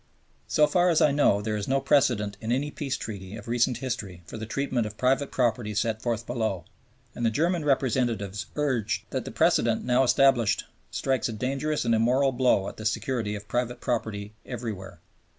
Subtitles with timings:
[0.47, 3.77] So far as I know, there is no precedent in any peace treaty of recent
[3.77, 6.65] history for the treatment of private property set forth below,
[7.13, 12.31] and the German representatives urged that the precedent now established strikes a dangerous and immoral
[12.31, 15.01] blow at the security of private property everywhere.